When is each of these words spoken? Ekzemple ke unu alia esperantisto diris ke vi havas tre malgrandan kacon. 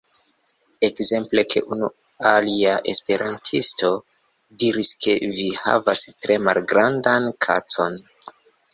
Ekzemple 0.87 1.43
ke 1.53 1.61
unu 1.75 1.89
alia 2.31 2.73
esperantisto 2.95 3.93
diris 4.65 4.93
ke 5.05 5.17
vi 5.39 5.49
havas 5.63 6.05
tre 6.19 6.43
malgrandan 6.51 7.33
kacon. 7.49 8.05